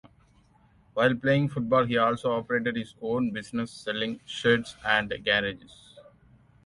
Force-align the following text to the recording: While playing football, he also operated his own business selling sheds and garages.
While 0.95 1.13
playing 1.13 1.49
football, 1.49 1.85
he 1.85 1.95
also 1.95 2.31
operated 2.31 2.75
his 2.75 2.95
own 3.03 3.29
business 3.29 3.69
selling 3.71 4.19
sheds 4.25 4.75
and 4.83 5.13
garages. 5.23 5.93